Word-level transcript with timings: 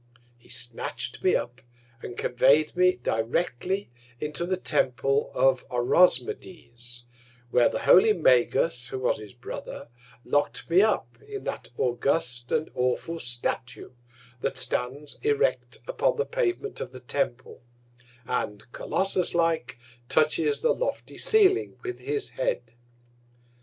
He 0.39 0.49
snatch'd 0.49 1.21
me 1.23 1.35
up, 1.35 1.61
and 2.01 2.17
convey'd 2.17 2.75
me 2.75 2.95
directly 2.95 3.91
into 4.19 4.47
the 4.47 4.57
Temple 4.57 5.29
of 5.35 5.63
Orosmades, 5.69 7.03
where 7.51 7.69
the 7.69 7.83
holy 7.85 8.11
Magus, 8.11 8.87
who 8.87 8.97
was 8.97 9.19
his 9.19 9.33
Brother, 9.33 9.89
lock'd 10.25 10.67
me 10.71 10.81
up 10.81 11.19
in 11.27 11.43
that 11.43 11.67
august 11.77 12.51
and 12.51 12.71
awful 12.73 13.19
Statue, 13.19 13.91
that 14.41 14.57
stands 14.57 15.19
erect 15.21 15.81
upon 15.87 16.17
the 16.17 16.25
Pavement 16.25 16.81
of 16.81 16.93
the 16.93 16.99
Temple, 16.99 17.61
and 18.25 18.71
Colossus 18.71 19.35
like, 19.35 19.77
touches 20.09 20.61
the 20.61 20.73
lofty 20.73 21.19
Ceiling 21.19 21.77
with 21.83 21.99
his 21.99 22.31
Head. 22.31 22.73